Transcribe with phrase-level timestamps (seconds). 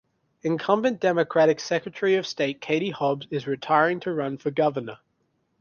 [0.41, 4.97] Incumbent Democratic Secretary of State Katie Hobbs is retiring to run for governor.